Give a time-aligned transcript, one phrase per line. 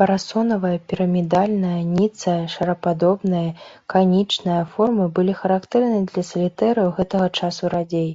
[0.00, 3.44] Парасонавая, пірамідальная, ніцая, шарападобная,
[3.94, 8.10] канічная формы былі характэрныя для салітэраў гэтага часу радзей.